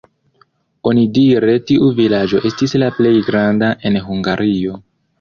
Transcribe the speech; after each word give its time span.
Onidire 0.91 1.59
tiu 1.73 1.91
vilaĝo 2.01 2.43
estis 2.51 2.75
la 2.87 2.91
plej 2.99 3.15
granda 3.31 3.73
en 3.91 4.03
Hungario. 4.11 4.87